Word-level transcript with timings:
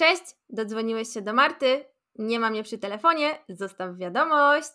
Cześć, 0.00 0.22
dodzwoniłeś 0.50 1.08
się 1.08 1.22
do 1.22 1.32
Marty. 1.32 1.84
Nie 2.18 2.40
mam 2.40 2.52
mnie 2.52 2.62
przy 2.62 2.78
telefonie. 2.78 3.38
Zostaw 3.48 3.96
wiadomość. 3.96 4.72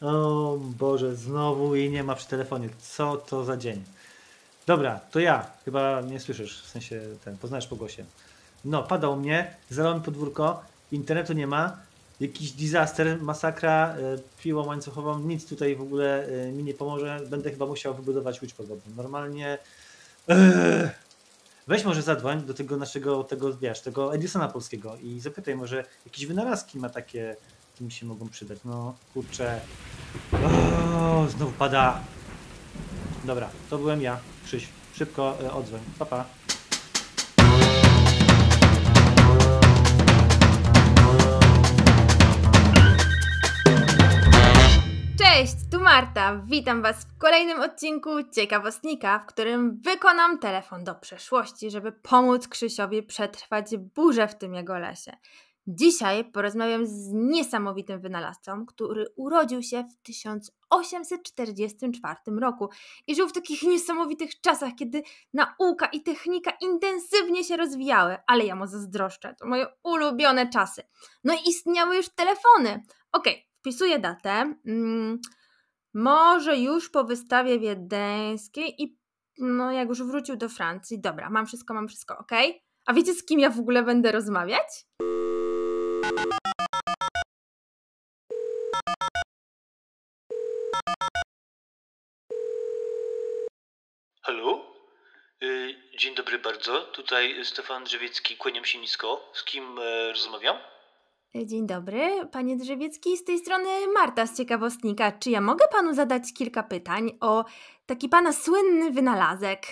O 0.00 0.56
Boże, 0.60 1.16
znowu 1.16 1.74
jej 1.74 1.90
nie 1.90 2.04
ma 2.04 2.14
przy 2.14 2.28
telefonie. 2.28 2.68
Co 2.78 3.16
to 3.16 3.44
za 3.44 3.56
dzień? 3.56 3.84
Dobra, 4.66 5.00
to 5.10 5.20
ja. 5.20 5.46
Chyba 5.64 6.00
nie 6.00 6.20
słyszysz, 6.20 6.62
w 6.62 6.68
sensie 6.68 7.00
ten, 7.24 7.38
poznajesz 7.38 7.66
po 7.66 7.76
głosie. 7.76 8.04
No, 8.64 8.82
padał 8.82 9.16
mnie, 9.16 9.56
zalał 9.70 9.94
mi 9.94 10.00
podwórko, 10.00 10.62
internetu 10.92 11.32
nie 11.32 11.46
ma, 11.46 11.76
jakiś 12.20 12.52
disaster, 12.52 13.22
masakra, 13.22 13.96
y, 13.96 14.22
piłą 14.42 14.66
łańcuchową, 14.66 15.18
nic 15.18 15.48
tutaj 15.48 15.76
w 15.76 15.82
ogóle 15.82 16.28
y, 16.28 16.52
mi 16.52 16.62
nie 16.62 16.74
pomoże. 16.74 17.20
Będę 17.30 17.50
chyba 17.50 17.66
musiał 17.66 17.94
wybudować 17.94 18.42
łódź 18.42 18.54
podwodną. 18.54 18.94
Normalnie... 18.96 19.58
Yy. 20.28 20.90
Weź 21.66 21.84
może 21.84 22.02
zadzwoń 22.02 22.42
do 22.42 22.54
tego 22.54 22.76
naszego, 22.76 23.24
tego, 23.24 23.56
wiesz, 23.56 23.80
tego 23.80 24.14
Edisona 24.14 24.48
polskiego 24.48 24.96
i 25.02 25.20
zapytaj 25.20 25.56
może 25.56 25.84
jakieś 26.06 26.26
wynalazki 26.26 26.78
ma 26.78 26.88
takie, 26.88 27.36
mi 27.80 27.92
się 27.92 28.06
mogą 28.06 28.28
przydać. 28.28 28.58
No, 28.64 28.94
kurczę. 29.14 29.60
O, 30.32 31.26
znowu 31.28 31.52
pada. 31.52 32.00
Dobra, 33.24 33.48
to 33.70 33.78
byłem 33.78 34.02
ja. 34.02 34.18
Krzyś, 34.44 34.68
szybko 34.94 35.38
e, 35.42 35.52
odzwoń. 35.52 35.80
Pa, 35.98 36.06
pa. 36.06 36.24
Marta. 45.82 46.42
Witam 46.46 46.82
Was 46.82 47.04
w 47.04 47.18
kolejnym 47.18 47.60
odcinku 47.60 48.10
Ciekawostnika, 48.34 49.18
w 49.18 49.26
którym 49.26 49.80
wykonam 49.80 50.38
telefon 50.38 50.84
do 50.84 50.94
przeszłości, 50.94 51.70
żeby 51.70 51.92
pomóc 51.92 52.48
Krzysiowi 52.48 53.02
przetrwać 53.02 53.76
burzę 53.76 54.28
w 54.28 54.38
tym 54.38 54.54
jego 54.54 54.78
lesie. 54.78 55.12
Dzisiaj 55.66 56.24
porozmawiam 56.24 56.86
z 56.86 57.08
niesamowitym 57.12 58.00
wynalazcą, 58.00 58.66
który 58.66 59.06
urodził 59.16 59.62
się 59.62 59.84
w 59.84 59.96
1844 60.02 62.16
roku 62.40 62.68
i 63.06 63.14
żył 63.14 63.28
w 63.28 63.32
takich 63.32 63.62
niesamowitych 63.62 64.40
czasach, 64.40 64.72
kiedy 64.78 65.02
nauka 65.34 65.86
i 65.86 66.02
technika 66.02 66.52
intensywnie 66.60 67.44
się 67.44 67.56
rozwijały, 67.56 68.16
ale 68.26 68.44
ja 68.44 68.56
mu 68.56 68.66
zazdroszczę, 68.66 69.34
to 69.40 69.46
moje 69.46 69.66
ulubione 69.82 70.50
czasy. 70.50 70.82
No 71.24 71.34
i 71.34 71.48
istniały 71.48 71.96
już 71.96 72.08
telefony. 72.08 72.82
Okej, 73.12 73.34
okay, 73.34 73.44
wpisuję 73.60 73.98
datę. 73.98 74.54
Mm, 74.66 75.20
może 75.94 76.56
już 76.56 76.90
po 76.90 77.04
wystawie 77.04 77.58
wiedeńskiej 77.58 78.82
i 78.82 78.98
no 79.38 79.72
jak 79.72 79.88
już 79.88 80.02
wrócił 80.02 80.36
do 80.36 80.48
Francji. 80.48 81.00
Dobra, 81.00 81.30
mam 81.30 81.46
wszystko, 81.46 81.74
mam 81.74 81.88
wszystko, 81.88 82.18
ok? 82.18 82.32
A 82.86 82.92
wiecie 82.92 83.14
z 83.14 83.24
kim 83.24 83.40
ja 83.40 83.50
w 83.50 83.60
ogóle 83.60 83.82
będę 83.82 84.12
rozmawiać? 84.12 84.86
Halo? 94.22 94.64
Y, 95.42 95.74
dzień 95.98 96.14
dobry 96.14 96.38
bardzo. 96.38 96.80
Tutaj 96.80 97.44
Stefan 97.44 97.84
Drzewiecki, 97.84 98.36
kłaniam 98.36 98.64
się 98.64 98.78
nisko. 98.78 99.30
Z 99.34 99.44
kim 99.44 99.78
e, 99.78 100.08
rozmawiam? 100.12 100.56
Dzień 101.34 101.66
dobry, 101.66 102.28
panie 102.32 102.56
Drzewiecki. 102.56 103.16
Z 103.16 103.24
tej 103.24 103.38
strony 103.38 103.68
Marta 103.94 104.26
z 104.26 104.36
Ciekawostnika. 104.36 105.12
Czy 105.12 105.30
ja 105.30 105.40
mogę 105.40 105.68
panu 105.68 105.94
zadać 105.94 106.22
kilka 106.38 106.62
pytań 106.62 107.18
o 107.20 107.44
taki 107.86 108.08
pana 108.08 108.32
słynny 108.32 108.90
wynalazek? 108.90 109.66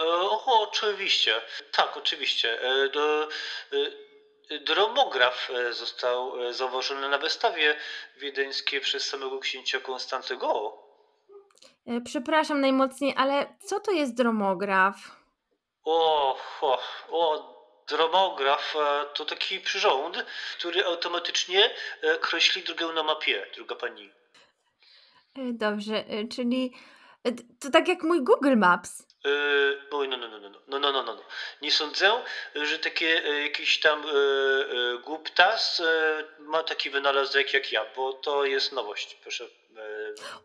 E, 0.00 0.04
o, 0.04 0.68
oczywiście. 0.68 1.34
Tak, 1.72 1.96
oczywiście. 1.96 2.62
E, 2.62 2.88
do, 2.88 3.28
dromograf 4.66 5.48
został 5.70 6.52
założony 6.52 7.08
na 7.08 7.18
wystawie 7.18 7.76
wiedeńskiej 8.16 8.80
przez 8.80 9.06
samego 9.06 9.38
księcia 9.38 9.80
Konstantego. 9.80 10.78
Przepraszam 12.04 12.60
najmocniej, 12.60 13.14
ale 13.16 13.54
co 13.60 13.80
to 13.80 13.90
jest 13.90 14.14
dromograf? 14.14 14.96
O, 15.84 16.36
o, 16.60 16.78
o 17.10 17.57
Dromograf 17.88 18.76
e, 18.76 19.06
to 19.14 19.24
taki 19.24 19.60
przyrząd, 19.60 20.24
który 20.58 20.84
automatycznie 20.84 21.70
e, 22.02 22.18
kreśli 22.18 22.62
drogę 22.62 22.86
na 22.92 23.02
mapie, 23.02 23.46
droga 23.54 23.76
pani. 23.76 24.10
E, 25.36 25.52
dobrze, 25.52 26.04
czyli 26.30 26.72
to 27.60 27.70
tak 27.70 27.88
jak 27.88 28.02
mój 28.02 28.24
Google 28.24 28.56
Maps. 28.56 29.07
No, 29.90 30.04
no, 30.06 30.16
no, 30.16 30.28
no, 30.28 30.38
no, 30.38 30.50
no, 30.68 30.78
no, 30.78 30.92
no, 30.92 31.02
no. 31.02 31.22
Nie 31.62 31.72
sądzę, 31.72 32.22
że 32.54 32.78
takie 32.78 33.06
jakiś 33.42 33.80
tam 33.80 34.02
głuptas 35.04 35.82
ma 36.38 36.62
taki 36.62 36.90
wynalazek 36.90 37.54
jak 37.54 37.72
ja, 37.72 37.86
bo 37.96 38.12
to 38.12 38.44
jest 38.44 38.72
nowość, 38.72 39.14
proszę 39.14 39.44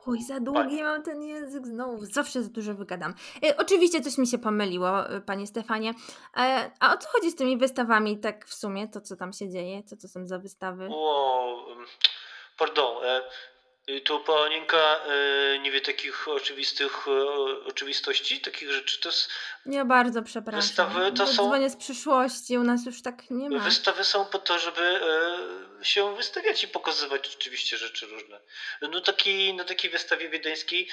Oj, 0.08 0.22
za 0.22 0.40
długi 0.40 0.84
mam 0.84 1.04
ten 1.04 1.24
język 1.24 1.68
znowu. 1.68 2.06
Zawsze 2.06 2.44
za 2.44 2.50
dużo 2.50 2.74
wygadam. 2.74 3.14
E, 3.46 3.58
oczywiście 3.58 4.02
coś 4.02 4.18
mi 4.18 4.28
się 4.28 4.38
pomyliło, 4.38 5.10
e, 5.10 5.22
panie 5.22 5.48
Stefanie. 5.48 5.94
E, 6.38 6.72
a 6.80 6.94
o 6.94 6.98
co 6.98 7.10
chodzi 7.10 7.32
z 7.32 7.36
tymi 7.36 7.58
wystawami 7.58 8.20
tak 8.20 8.46
w 8.46 8.54
sumie? 8.54 8.88
To, 8.88 9.02
co 9.02 9.16
tam 9.16 9.34
się 9.34 9.50
dzieje? 9.50 9.84
Co 9.84 9.96
to 9.98 10.08
są 10.08 10.28
za 10.28 10.40
wystawy? 10.40 10.88
O, 10.92 11.66
pardon. 12.58 12.96
E, 13.88 14.02
to 14.02 14.20
panienka 14.20 14.78
e, 15.06 15.60
nie 15.60 15.72
wie 15.72 15.82
takich 15.82 16.28
oczywistych 16.28 17.08
e, 17.08 17.12
oczywistości, 17.66 18.42
takich 18.42 18.72
rzeczy. 18.72 19.00
To 19.02 19.10
jest 19.10 19.30
Ja 19.66 19.86
bardzo 19.86 20.24
przepraszam. 20.24 20.62
Wystawy 20.62 21.12
to 21.12 21.28
są- 21.28 21.34
Dzwonię 21.34 21.70
z 21.70 21.76
przyszłości, 21.76 22.58
u 22.58 22.64
nas 22.64 22.86
już 22.86 23.02
tak 23.02 23.30
nie 23.30 23.50
ma. 23.50 23.60
Wystawy 23.60 24.04
są 24.04 24.26
po 24.26 24.40
to, 24.40 24.60
żeby 24.60 25.00
się 25.82 26.16
wystawiać 26.16 26.64
i 26.64 26.68
pokazywać 26.68 27.36
oczywiście 27.36 27.78
rzeczy 27.78 28.06
różne. 28.06 28.40
No 28.82 29.02
taki, 29.02 29.54
na 29.54 29.64
takiej 29.64 29.92
wystawie 29.92 30.30
wiedeńskiej 30.30 30.90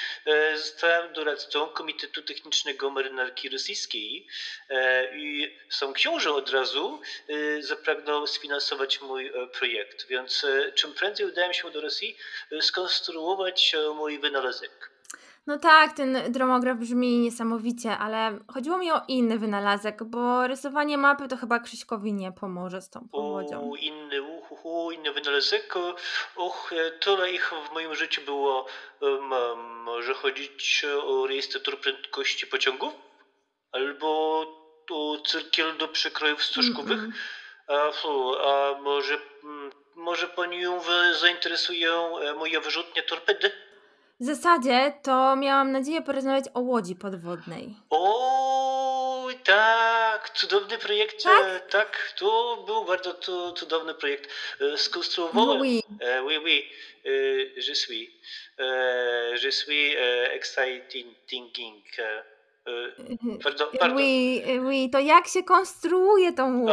zostałem 0.57 1.13
doradcą 1.13 1.69
Komitetu 1.69 2.23
Technicznego 2.23 2.91
Marynarki 2.91 3.49
Rosyjskiej 3.49 4.27
i 5.17 5.57
sam 5.69 5.93
książę 5.93 6.33
od 6.33 6.51
razu 6.51 7.01
zapragnął 7.61 8.27
sfinansować 8.27 9.01
mój 9.01 9.27
e, 9.27 9.47
projekt, 9.47 10.07
więc 10.07 10.45
e, 10.45 10.73
czym 10.73 10.95
prędzej 10.95 11.27
udałem 11.27 11.55
się 11.55 11.71
do 11.71 11.81
Rosji 11.81 12.17
e, 12.53 12.63
skonstruować 12.89 13.75
e, 13.75 13.95
mój 13.95 14.19
wynalazek. 14.19 14.91
No 15.47 15.59
tak, 15.59 15.93
ten 15.93 16.33
dromograf 16.33 16.79
brzmi 16.79 17.19
niesamowicie, 17.19 17.99
ale 17.99 18.39
chodziło 18.49 18.79
mi 18.79 18.93
o 18.93 19.03
inny 19.09 19.39
wynalazek, 19.39 20.05
bo 20.05 20.47
rysowanie 20.47 20.99
mapy 20.99 21.29
to 21.29 21.37
chyba 21.37 21.59
Krzyśkowi 21.59 22.13
nie 22.13 22.33
pomoże 22.33 22.83
z 22.83 22.91
tą 22.91 23.09
powodzią. 23.09 23.73
O, 23.73 23.77
inny, 23.77 24.23
uhu, 24.23 24.91
inny 24.91 25.13
wynalazek. 25.13 25.75
Och, 26.37 26.73
e, 26.73 26.91
tyle 26.91 27.31
ich 27.31 27.53
w 27.71 27.75
moim 27.75 27.95
życiu 27.95 28.23
było. 28.25 28.67
Um, 29.01 29.83
może 29.83 30.15
chodzić 30.15 30.85
o 31.05 31.27
rejestrator 31.27 31.81
prędkości 31.81 32.47
pociągów? 32.47 32.93
Albo 33.73 34.41
o 34.91 35.17
cyrkiel 35.27 35.77
do 35.77 35.89
przekrojów 35.89 36.45
stożkowych? 36.45 36.99
Mm-mm. 36.99 37.13
A, 37.71 37.91
a 38.49 38.81
może, 38.81 39.19
mm, 39.45 39.60
może 40.01 40.27
panią 40.29 40.81
zainteresują 41.21 42.19
e, 42.19 42.35
moje 42.35 42.61
wyrzutnie 42.61 43.03
torpedy? 43.03 43.51
W 44.21 44.25
zasadzie 44.25 44.93
to 45.03 45.37
miałam 45.37 45.73
nadzieję 45.73 46.03
porozmawiać 46.03 46.45
o 46.55 46.61
łodzi 46.61 46.97
podwodnej. 46.97 47.75
O, 47.91 49.29
tak, 49.45 50.31
cudowny 50.31 50.79
projekt. 50.79 51.23
Tak? 51.23 51.45
e, 51.47 51.61
Tak, 51.61 52.13
to 52.19 52.57
był 52.67 52.85
bardzo 52.85 53.15
tu, 53.15 53.53
cudowny 53.53 53.95
projekt. 53.95 54.31
E, 54.61 54.79
Skonstruowałem. 54.79 55.61
Oui. 55.61 55.83
Euh, 56.01 56.25
oui, 56.25 56.39
oui, 56.45 56.63
euh, 57.07 57.65
je 57.67 57.75
suis. 57.75 58.11
Je 59.43 59.51
suis 59.53 59.97
exciting 60.33 61.07
thinking. 61.27 61.85
Pardon, 63.43 63.69
pardon. 63.79 63.97
Oui, 63.97 64.43
oui, 64.61 64.91
to 64.91 64.99
jak 64.99 65.29
się 65.29 65.43
konstruuje 65.43 66.33
tą 66.33 66.59
łódź? 66.61 66.71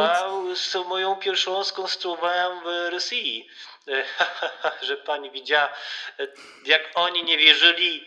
A 0.74 0.84
moją 0.88 1.16
pierwszą 1.16 1.64
skonstruowałem 1.64 2.60
w 2.60 2.92
Rosji. 2.92 3.48
Że 4.82 4.96
pani 4.96 5.30
widziała, 5.30 5.68
jak 6.64 6.90
oni 6.94 7.24
nie 7.24 7.38
wierzyli, 7.38 8.04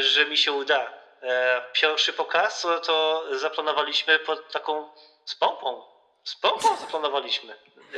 że 0.00 0.26
mi 0.26 0.36
się 0.36 0.52
uda. 0.52 0.92
E, 1.22 1.62
Pierwszy 1.72 2.12
pokaz 2.12 2.62
to- 2.62 2.80
to 2.80 3.24
zaplanowaliśmy 3.38 4.18
pod 4.18 4.52
taką 4.52 4.88
z 5.24 5.34
pompą. 5.34 5.82
Z 6.24 6.36
pompą 6.36 6.76
zaplanowaliśmy. 6.76 7.54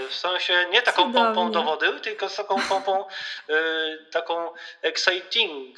W 0.08 0.14
sensie 0.14 0.67
nie 0.73 0.82
taką 0.82 1.02
pompą 1.02 1.25
Cudownie. 1.46 1.52
do 1.52 1.62
wody, 1.62 2.00
tylko 2.00 2.29
z 2.29 2.37
taką 2.37 2.56
pompą 2.69 3.05
e, 3.49 3.55
taką 4.12 4.50
exciting. 4.82 5.76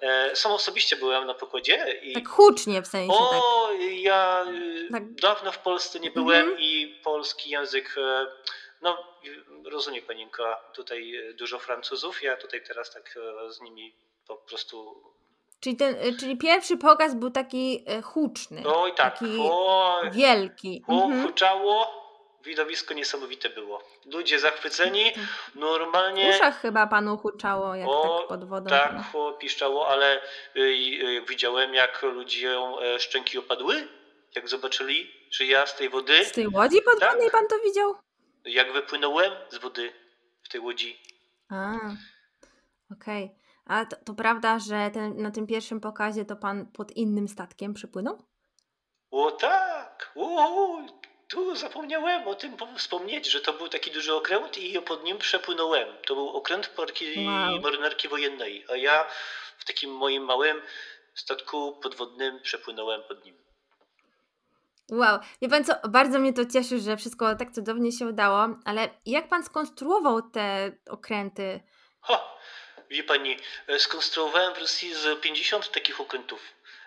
E, 0.00 0.36
Sam 0.36 0.52
osobiście 0.52 0.96
byłem 0.96 1.26
na 1.26 1.34
pokładzie 1.34 1.98
i 2.02 2.12
Tak 2.12 2.28
hucznie 2.28 2.82
w 2.82 2.86
sensie, 2.86 3.12
tak. 3.30 3.40
o, 3.42 3.68
ja 3.90 4.44
y, 4.88 4.88
Tak. 4.92 5.14
dawno 5.14 5.52
w 5.52 5.58
Polsce 5.58 6.00
nie 6.00 6.10
byłem 6.10 6.40
Mhm. 6.42 6.60
i 6.60 7.00
polski 7.04 7.50
język, 7.50 7.94
no 8.82 8.98
y, 9.66 9.70
rozumie 9.70 10.02
panienka, 10.02 10.60
tutaj 10.74 11.12
dużo 11.34 11.58
Francuzów, 11.58 12.22
ja 12.22 12.36
tutaj 12.36 12.62
teraz 12.66 12.90
tak 12.90 13.14
z 13.48 13.60
nimi 13.60 13.94
po 14.28 14.36
prostu, 14.36 15.02
Czyli, 15.60 15.76
ten, 15.76 15.94
y, 15.94 16.16
czyli 16.20 16.36
pierwszy 16.38 16.76
pokaz 16.76 17.14
był 17.14 17.30
taki 17.30 17.84
y, 17.98 18.02
huczny. 18.02 18.62
oj 18.74 18.94
tak, 18.94 19.18
Taki 19.18 19.36
oj, 19.40 20.10
wielki. 20.10 20.82
hu- 20.86 21.04
Mhm. 21.04 21.26
huczało, 21.26 21.99
widowisko 22.44 22.94
niesamowite 22.94 23.50
było. 23.50 23.82
Ludzie 24.06 24.38
zachwyceni, 24.38 25.12
W 25.52 25.54
normalnie... 25.56 26.30
uszach 26.30 26.60
chyba 26.60 26.86
panu 26.86 27.16
huczało, 27.18 27.74
jak 27.74 27.88
O, 27.88 28.18
tak 28.18 28.28
pod 28.28 28.48
wodą. 28.48 28.70
Tak, 28.70 28.92
o, 29.14 29.32
piszczało, 29.32 29.88
ale 29.88 30.20
y, 30.56 30.60
y, 30.60 31.22
widziałem, 31.28 31.74
jak 31.74 32.02
ludziom 32.02 32.74
e, 32.82 32.98
szczęki 33.00 33.38
opadły, 33.38 33.88
jak 34.34 34.48
zobaczyli, 34.48 35.10
że 35.30 35.44
ja 35.44 35.66
z 35.66 35.76
tej 35.76 35.88
wody, 35.88 36.24
Z 36.24 36.32
tej 36.32 36.48
łodzi 36.48 36.82
podwodnej 36.82 37.30
Tak. 37.30 37.32
pan 37.32 37.48
to 37.48 37.58
widział? 37.64 37.94
jak 38.44 38.72
wypłynąłem 38.72 39.32
z 39.50 39.58
wody 39.58 39.92
w 40.42 40.48
tej 40.48 40.60
łodzi. 40.60 41.00
A, 41.50 41.74
okej. 42.92 43.30
A 43.66 43.84
to, 43.84 43.96
to 44.04 44.14
prawda, 44.14 44.58
że 44.58 44.90
ten, 44.94 45.22
na 45.22 45.30
tym 45.30 45.46
pierwszym 45.46 45.80
pokazie 45.80 46.24
to 46.24 46.36
pan 46.36 46.66
pod 46.66 46.90
innym 46.92 47.28
statkiem 47.28 47.74
przypłynął? 47.74 48.22
O 49.10 49.30
tak, 49.30 50.12
o, 50.16 50.78
tu 51.30 51.56
zapomniałem 51.56 52.28
o 52.28 52.34
tym 52.34 52.56
po- 52.56 52.74
wspomnieć, 52.76 53.26
że 53.30 53.40
to 53.40 53.52
był 53.52 53.68
taki 53.68 53.90
duży 53.90 54.14
okręt 54.14 54.58
i 54.58 54.80
pod 54.82 55.04
nim 55.04 55.18
przepłynąłem. 55.18 55.88
To 56.06 56.14
był 56.14 56.28
okręt 56.28 56.66
parki 56.68 57.26
Wow. 57.26 57.60
marynarki 57.60 58.08
wojennej, 58.08 58.64
a 58.68 58.76
ja 58.76 59.04
w 59.58 59.64
takim 59.64 59.90
moim 59.90 60.24
małym 60.24 60.62
statku 61.14 61.76
podwodnym 61.82 62.40
przepłynąłem 62.42 63.02
pod 63.08 63.24
nim. 63.24 63.36
Wow, 64.92 65.18
wie 65.42 65.48
pan 65.48 65.64
co, 65.64 65.72
bardzo 65.88 66.18
mnie 66.18 66.32
to 66.32 66.44
cieszy, 66.46 66.80
że 66.80 66.96
wszystko 66.96 67.34
tak 67.36 67.50
cudownie 67.52 67.92
się 67.92 68.06
udało, 68.06 68.48
ale 68.64 68.88
jak 69.06 69.28
pan 69.28 69.44
skonstruował 69.44 70.22
te 70.30 70.72
okręty? 70.88 71.60
Ha! 72.00 72.24
Wie 72.90 73.02
pani, 73.04 73.36
e, 73.68 73.78
skonstruowałem 73.78 74.54
w 74.54 74.58
Rosji 74.58 74.94
z 74.94 75.20
50 75.20 75.70
takich 75.70 76.00
okrętów. 76.00 76.40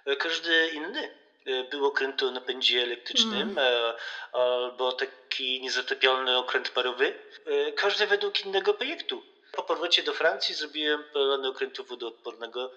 E, 0.05 0.15
Każdy 0.15 0.67
inny 0.73 1.22
był 1.71 1.85
okręt 1.85 2.23
o 2.23 2.31
napędzie 2.31 2.83
elektrycznym 2.83 3.55
e, 3.59 3.93
albo 4.31 4.91
taki 4.91 5.61
niezatopialny 5.61 6.37
okręt 6.37 6.69
parowy. 6.69 7.19
E, 7.45 7.71
Każdy 7.71 8.07
według 8.07 8.45
innego 8.45 8.73
projektu. 8.73 9.23
Po 9.51 9.63
powrocie 9.63 10.03
do 10.03 10.13
Francji 10.13 10.55
zrobiłem 10.55 11.03
pełny 11.13 11.47
okrętu 11.47 11.83
wodoodpornego. 11.83 12.71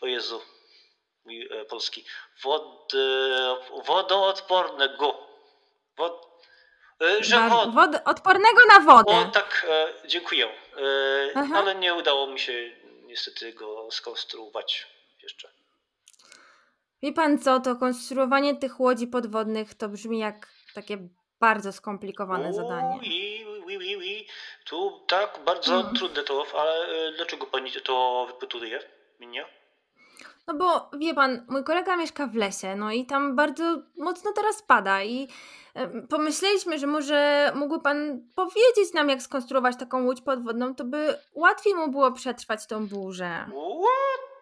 O 0.00 0.06
Jezu, 0.06 0.42
mój 1.24 1.48
e, 1.52 1.64
polski. 1.64 2.04
Wod, 2.42 2.92
wodoodpornego. 3.86 5.26
Wod, 5.96 6.26
że 7.20 7.48
wod, 7.48 7.68
wod- 7.74 8.00
odpornego 8.04 8.64
na 8.68 8.80
wodę. 8.80 9.12
o, 9.12 9.24
tak, 9.24 9.66
dziękuję. 10.06 10.48
Aha. 11.34 11.54
ale 11.58 11.74
nie 11.74 11.94
udało 11.94 12.26
mi 12.26 12.40
się 12.40 12.70
niestety 13.02 13.52
go 13.52 13.88
skonstruować 13.90 14.86
jeszcze. 15.22 15.48
Wie 17.02 17.12
pan 17.12 17.38
co, 17.38 17.60
to 17.60 17.76
konstruowanie 17.76 18.56
tych 18.56 18.80
łodzi 18.80 19.06
podwodnych 19.06 19.74
to 19.74 19.88
brzmi 19.88 20.18
jak 20.18 20.48
takie 20.74 20.98
bardzo 21.40 21.72
skomplikowane 21.72 22.52
zadanie. 22.52 22.98
I, 23.02 23.46
wi, 23.66 23.78
wi. 23.98 24.26
Tu 24.64 25.00
tak, 25.08 25.40
bardzo 25.46 25.80
Mm. 25.80 25.94
trudne 25.94 26.22
to, 26.22 26.44
ale 26.58 26.72
e, 26.72 27.12
dlaczego 27.16 27.46
pani 27.46 27.70
to 27.84 28.26
wypytuje 28.28 28.80
mnie? 29.20 29.44
No 30.46 30.54
bo 30.54 30.90
wie 30.98 31.14
pan, 31.14 31.46
mój 31.48 31.64
kolega 31.64 31.96
mieszka 31.96 32.26
w 32.26 32.34
lesie, 32.34 32.76
no 32.76 32.92
i 32.92 33.06
tam 33.06 33.36
bardzo 33.36 33.82
mocno 33.98 34.32
teraz 34.32 34.62
pada 34.62 35.02
i 35.02 35.28
em, 35.74 36.06
pomyśleliśmy, 36.08 36.78
że 36.78 36.86
może 36.86 37.52
mógłby 37.54 37.82
pan 37.82 38.28
powiedzieć 38.34 38.94
nam, 38.94 39.08
jak 39.08 39.22
skonstruować 39.22 39.76
taką 39.76 40.04
łódź 40.04 40.20
podwodną, 40.20 40.74
to 40.74 40.84
by 40.84 41.18
łatwiej 41.34 41.74
mu 41.74 41.88
było 41.88 42.12
przetrwać 42.12 42.66
tą 42.66 42.86
burzę. 42.88 43.44
What? 43.48 44.35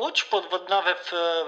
Łódź 0.00 0.24
podwodna 0.24 0.82
we, 0.82 0.94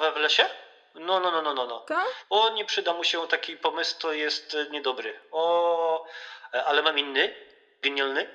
we 0.01 0.13
w 0.13 0.17
lesie? 0.17 0.49
No, 0.95 1.21
no, 1.21 1.31
no, 1.31 1.43
no, 1.43 1.55
no, 1.55 1.67
no. 1.67 1.81
Ka? 1.81 2.05
O, 2.31 2.51
nie 2.51 2.65
przyda 2.65 2.93
mu 2.95 3.05
się 3.05 3.29
taki 3.29 3.57
pomysł, 3.57 3.99
to 4.01 4.13
jest 4.13 4.55
e, 4.55 4.71
niedobry. 4.71 5.21
O, 5.31 6.07
e, 6.55 6.65
ale 6.65 6.83
mam 6.83 6.99
inny, 6.99 7.35
genialny 7.83 8.29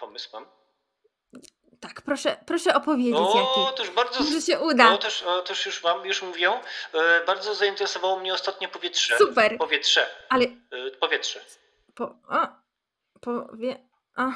pomysł 0.00 0.28
mam. 0.32 0.46
Tak, 1.80 2.02
proszę, 2.02 2.36
proszę 2.46 2.74
opowiedzieć 2.74 3.14
O, 3.16 3.38
jaki. 3.38 3.76
to 3.76 3.82
już 3.82 3.90
bardzo... 3.94 4.22
Może 4.24 4.40
się 4.40 4.58
O, 4.60 4.64
uda. 4.64 4.98
też, 4.98 5.22
o, 5.22 5.42
też 5.42 5.66
już 5.66 5.82
mam, 5.82 6.06
już 6.06 6.22
mówię. 6.22 6.60
E, 6.94 7.24
bardzo 7.24 7.54
zainteresowało 7.54 8.18
mnie 8.18 8.34
ostatnio 8.34 8.68
powietrze. 8.68 9.18
Super, 9.18 9.58
Powietrze. 9.58 10.06
ale 10.28 10.44
E, 10.44 10.90
powietrze. 11.00 11.40
po, 11.94 12.04
o, 12.04 12.46
powie, 13.20 13.86
a, 14.16 14.28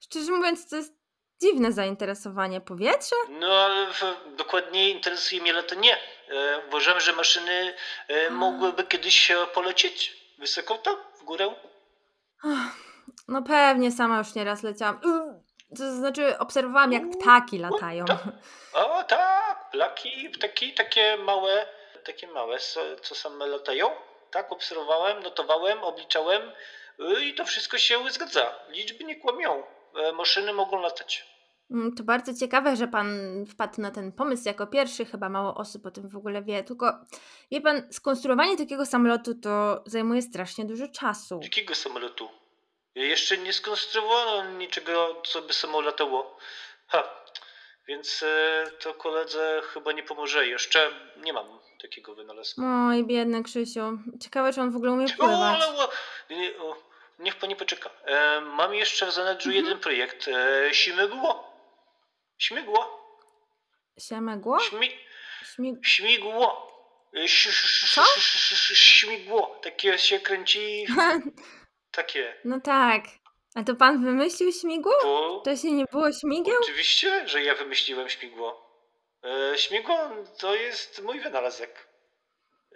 szczerze 0.00 0.32
mówiąc 0.32 0.70
to 0.70 0.76
jest 0.76 0.92
dziwne 1.42 1.72
zainteresowanie. 1.72 2.60
Powietrze? 2.60 3.16
No 3.28 3.46
ale 3.46 3.86
dokładniej 4.36 4.92
interesuje 4.92 5.42
mnie 5.42 5.52
latanie. 5.52 5.96
E, 6.28 6.60
uważam, 6.68 7.00
że 7.00 7.12
maszyny 7.12 7.74
e, 8.10 8.26
A. 8.26 8.30
mogłyby 8.30 8.84
kiedyś 8.84 9.30
e, 9.30 9.46
polecieć 9.46 10.16
wysoko 10.38 10.78
tam, 10.78 10.96
w 11.20 11.24
górę. 11.24 11.54
No 13.28 13.42
pewnie, 13.42 13.92
sama 13.92 14.18
już 14.18 14.34
nieraz 14.34 14.62
leciałam. 14.62 14.96
Y, 14.96 15.76
To 15.78 15.92
znaczy 15.92 16.38
obserwowałam 16.38 16.92
jak 16.92 17.02
ptaki 17.20 17.58
latają. 17.58 18.04
O 18.72 19.04
tak, 19.04 19.70
plaki, 19.70 20.30
ptaki 20.30 20.74
takie 20.74 21.16
małe, 21.16 21.66
takie 22.04 22.26
małe, 22.26 22.58
co, 23.02 23.14
same 23.14 23.46
latają. 23.46 23.90
Tak, 24.30 24.52
obserwowałem, 24.52 25.22
notowałem, 25.22 25.84
obliczałem 25.84 26.52
e, 26.98 27.20
i 27.24 27.34
to 27.34 27.44
wszystko 27.44 27.78
się 27.78 28.10
zgadza. 28.10 28.54
Liczby 28.68 29.04
nie 29.04 29.16
kłamią. 29.16 29.62
E, 29.96 30.12
maszyny 30.12 30.52
mogą 30.52 30.80
latać. 30.80 31.26
Mm, 31.70 31.94
To 31.94 32.02
bardzo 32.04 32.34
ciekawe, 32.34 32.76
że 32.76 32.88
pan 32.88 33.06
wpadł 33.46 33.80
na 33.80 33.90
ten 33.90 34.12
pomysł 34.12 34.42
jako 34.48 34.66
pierwszy. 34.66 35.04
Chyba 35.04 35.28
mało 35.28 35.54
osób 35.54 35.86
o 35.86 35.90
tym 35.90 36.08
w 36.08 36.16
ogóle 36.16 36.42
wie. 36.42 36.64
Tylko 36.64 36.92
wie 37.50 37.60
pan, 37.60 37.82
skonstruowanie 37.92 38.56
takiego 38.56 38.86
samolotu 38.86 39.34
to 39.34 39.82
zajmuje 39.86 40.22
strasznie 40.22 40.64
dużo 40.64 40.88
czasu. 40.88 41.40
Jakiego 41.42 41.74
samolotu? 41.74 42.28
Jeszcze 42.94 43.38
nie 43.38 43.52
skonstruowano 43.52 44.50
niczego, 44.50 45.22
co 45.26 45.42
by 45.42 45.52
samo 45.52 45.80
latało. 45.80 46.36
Ha, 46.88 47.02
więc 47.88 48.22
e, 48.22 48.64
to 48.82 48.94
koledze 48.94 49.62
chyba 49.72 49.92
nie 49.92 50.02
pomoże. 50.02 50.46
Jeszcze 50.46 50.90
nie 51.24 51.32
mam 51.32 51.46
takiego 51.82 52.14
wynalazku. 52.14 52.60
Oj, 52.88 53.04
biedny 53.04 53.42
Krzysiu. 53.42 53.98
Ciekawe, 54.20 54.52
czy 54.52 54.60
on 54.60 54.70
w 54.70 54.76
ogóle 54.76 54.92
umie 54.92 55.04
O, 55.04 55.16
pływać. 55.18 55.62
ale 55.62 55.66
o, 55.68 55.88
nie, 56.30 56.58
o, 56.58 56.76
niech 57.18 57.36
pani 57.36 57.56
poczeka. 57.56 57.90
E, 58.04 58.40
mam 58.40 58.74
jeszcze 58.74 59.06
w 59.06 59.12
zanadrzu 59.12 59.48
Mhm. 59.48 59.64
jeden 59.64 59.80
projekt. 59.80 60.28
E, 60.28 60.74
śmigło. 60.74 61.52
Śmigło. 62.38 63.06
Siemegło? 63.98 64.60
Śmi, 64.60 64.90
Śmig... 65.54 65.86
śmigło. 65.86 66.72
Co? 67.94 68.04
Śmigło. 68.74 69.60
Takie 69.62 69.98
się 69.98 70.20
kręci. 70.20 70.86
Takie. 71.90 72.34
No 72.44 72.60
tak. 72.60 73.04
A 73.54 73.62
to 73.64 73.74
pan 73.74 74.04
wymyślił 74.04 74.52
śmigło? 74.52 74.92
O, 75.04 75.40
Wcześniej 75.40 75.72
nie 75.72 75.84
było 75.92 76.12
śmigieł? 76.12 76.56
Oczywiście, 76.62 77.28
że 77.28 77.42
ja 77.42 77.54
wymyśliłem 77.54 78.08
śmigło. 78.08 78.66
E, 79.24 79.58
śmigło 79.58 79.98
to 80.38 80.54
jest 80.54 81.02
mój 81.02 81.20
wynalazek. 81.20 81.88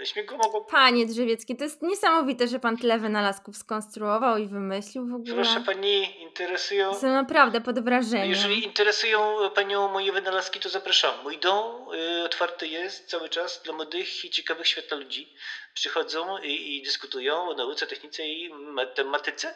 Śmigło 0.04 0.38
mogło... 0.38 0.64
Panie 0.64 1.06
Drzewiecki, 1.06 1.56
to 1.56 1.64
jest 1.64 1.82
niesamowite, 1.82 2.48
że 2.48 2.60
pan 2.60 2.76
tyle 2.76 2.98
wynalazków 2.98 3.56
skonstruował 3.56 4.38
i 4.38 4.46
wymyślił 4.46 5.06
w 5.06 5.14
ogóle. 5.14 5.34
Proszę 5.34 5.60
pani, 5.60 6.22
interesują... 6.22 6.90
Jestem 6.90 7.12
naprawdę 7.12 7.60
pod 7.60 7.80
wrażeniem. 7.84 8.28
Jeżeli 8.28 8.64
interesują 8.64 9.50
panią 9.54 9.88
moje 9.88 10.12
wynalazki, 10.12 10.60
to 10.60 10.68
zapraszam. 10.68 11.14
Mój 11.22 11.38
dom 11.38 11.94
y, 11.94 12.24
otwarty 12.24 12.68
jest 12.68 13.06
cały 13.10 13.28
czas 13.28 13.62
dla 13.64 13.74
młodych 13.74 14.24
i 14.24 14.30
ciekawych 14.30 14.66
świata 14.66 14.96
ludzi. 14.96 15.34
Przychodzą 15.74 16.38
i, 16.38 16.76
i 16.76 16.82
dyskutują 16.82 17.48
o 17.48 17.54
nauce, 17.54 17.86
technice 17.86 18.26
i 18.26 18.54
matematyce. 18.54 19.54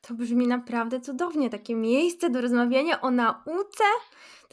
To 0.00 0.14
brzmi 0.14 0.46
naprawdę 0.46 1.00
cudownie. 1.00 1.50
Takie 1.50 1.74
miejsce 1.74 2.30
do 2.30 2.40
rozmawiania 2.40 3.00
o 3.00 3.10
nauce. 3.10 3.84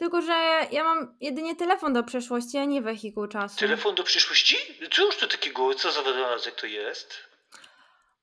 Tylko, 0.01 0.22
że 0.22 0.67
ja 0.72 0.84
mam 0.84 1.17
jedynie 1.20 1.55
telefon 1.55 1.93
do 1.93 2.03
przeszłości, 2.03 2.58
a 2.58 2.65
nie 2.65 2.81
wehikuł 2.81 3.27
czasu. 3.27 3.60
Telefon 3.60 3.96
do 3.96 4.03
przyszłości? 4.03 4.58
Cóż 4.91 5.17
to 5.17 5.27
takiego? 5.27 5.74
Co 5.74 5.91
za 5.91 6.01
wynalazek 6.01 6.55
to 6.55 6.67
jest? 6.67 7.15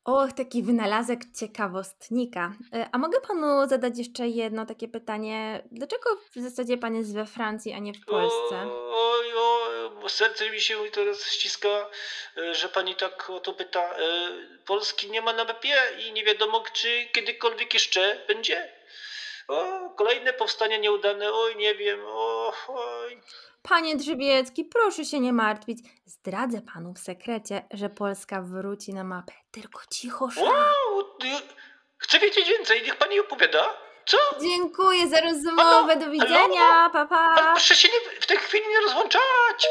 Och, 0.04 0.32
taki 0.32 0.62
wynalazek 0.62 1.20
ciekawostnika. 1.40 2.52
E, 2.74 2.88
A 2.92 2.98
mogę 2.98 3.20
panu 3.20 3.68
zadać 3.68 3.98
jeszcze 3.98 4.28
jedno 4.28 4.66
takie 4.66 4.88
pytanie? 4.88 5.62
Dlaczego 5.72 6.16
w 6.36 6.40
zasadzie 6.40 6.78
pan 6.78 6.94
jest 6.96 7.14
we 7.14 7.26
Francji, 7.26 7.72
a 7.72 7.78
nie 7.78 7.94
w 7.94 8.04
Polsce? 8.04 8.66
Oj, 8.90 9.26
oj, 9.36 10.10
serce 10.10 10.50
mi 10.50 10.60
się 10.60 10.74
teraz 10.92 11.30
ściska, 11.30 11.68
e, 12.36 12.54
że 12.54 12.68
pani 12.68 12.94
tak 12.94 13.30
o 13.30 13.40
to 13.40 13.52
pyta. 13.52 13.80
E, 13.80 14.28
Polski 14.66 15.10
nie 15.10 15.22
ma 15.22 15.32
na 15.32 15.44
mapie 15.44 15.76
i 16.08 16.12
nie 16.12 16.24
wiadomo, 16.24 16.64
czy 16.72 17.06
kiedykolwiek 17.12 17.74
jeszcze 17.74 18.24
będzie. 18.28 18.77
O, 19.48 19.90
kolejne 19.96 20.32
powstanie 20.32 20.78
nieudane, 20.78 21.32
oj, 21.32 21.56
nie 21.56 21.74
wiem, 21.74 22.00
o, 22.06 22.52
oj. 22.68 23.20
Panie 23.62 23.96
Drzewiecki, 23.96 24.64
proszę 24.64 25.04
się 25.04 25.20
nie 25.20 25.32
martwić. 25.32 25.78
Zdradzę 26.06 26.60
panu 26.74 26.94
w 26.94 26.98
sekrecie, 26.98 27.66
że 27.70 27.88
Polska 27.90 28.42
wróci 28.42 28.94
na 28.94 29.04
mapę. 29.04 29.32
Tylko 29.50 29.80
cicho, 29.94 30.30
szan. 30.30 30.44
Wow, 30.44 31.04
chcę 31.98 32.18
wiedzieć 32.18 32.48
więcej, 32.48 32.82
niech 32.82 32.96
pani 32.96 33.20
opowiada. 33.20 33.74
Co? 34.06 34.16
Dziękuję 34.42 35.08
za 35.08 35.20
rozmowę. 35.20 35.96
Do 35.96 36.10
widzenia. 36.10 36.90
Pa, 36.92 36.98
Ale 36.98 37.08
pa. 37.08 37.34
proszę 37.52 37.74
się 37.76 37.88
nie, 37.88 38.20
w 38.20 38.26
tej 38.26 38.36
chwili 38.38 38.64
nie 38.68 38.80
rozłączać. 38.80 39.68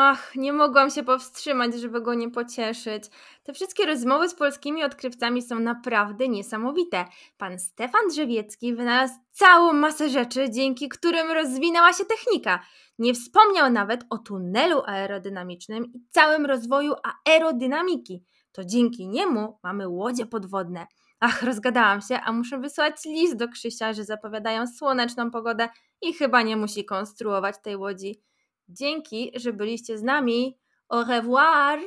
Ach, 0.00 0.36
nie 0.36 0.52
mogłam 0.52 0.90
się 0.90 1.02
powstrzymać, 1.02 1.74
żeby 1.74 2.00
go 2.00 2.14
nie 2.14 2.30
pocieszyć. 2.30 3.04
Te 3.42 3.52
wszystkie 3.52 3.86
rozmowy 3.86 4.28
z 4.28 4.34
polskimi 4.34 4.84
odkrywcami 4.84 5.42
są 5.42 5.58
naprawdę 5.58 6.28
niesamowite. 6.28 7.04
Pan 7.38 7.58
Stefan 7.58 8.08
Drzewiecki 8.08 8.74
wynalazł 8.74 9.14
całą 9.30 9.72
masę 9.72 10.08
rzeczy, 10.08 10.50
dzięki 10.50 10.88
którym 10.88 11.30
rozwinęła 11.30 11.92
się 11.92 12.04
technika. 12.04 12.62
Nie 12.98 13.14
wspomniał 13.14 13.70
nawet 13.70 14.04
o 14.10 14.18
tunelu 14.18 14.82
aerodynamicznym 14.86 15.86
i 15.86 16.00
całym 16.10 16.46
rozwoju 16.46 16.94
aerodynamiki. 17.24 18.24
To 18.52 18.64
dzięki 18.64 19.08
niemu 19.08 19.58
mamy 19.62 19.88
łodzie 19.88 20.26
podwodne. 20.26 20.86
Ach, 21.20 21.42
rozgadałam 21.42 22.00
się, 22.00 22.20
a 22.20 22.32
muszę 22.32 22.58
wysłać 22.58 23.04
list 23.04 23.36
do 23.36 23.48
Krzysia, 23.48 23.92
że 23.92 24.04
zapowiadają 24.04 24.66
słoneczną 24.66 25.30
pogodę 25.30 25.68
i 26.02 26.12
chyba 26.12 26.42
nie 26.42 26.56
musi 26.56 26.84
konstruować 26.84 27.54
tej 27.62 27.76
łodzi. 27.76 28.27
Dzięki, 28.68 29.32
że 29.34 29.52
byliście 29.52 29.98
z 29.98 30.02
nami. 30.02 30.58
Au 30.88 31.04
revoir! 31.04 31.80